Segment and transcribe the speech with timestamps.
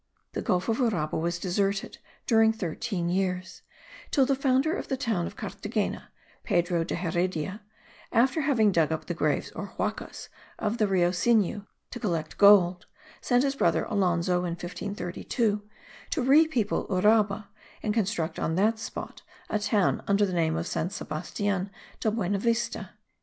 [0.33, 3.61] The Gulf of Uraba was deserted during thirteen years,
[4.09, 6.09] till the founder of the town of Carthagena,
[6.43, 7.61] Pedro de Heredia,
[8.11, 10.27] after having dug up the graves, or huacas,
[10.57, 12.87] of the Rio Sinu, to collect gold,
[13.21, 15.61] sent his brother Alonzo, in 1532,
[16.09, 17.49] to repeople Uraba,
[17.83, 19.21] and reconstruct on that spot
[19.51, 22.89] a town under the name of San Sebastian de Buenavista.)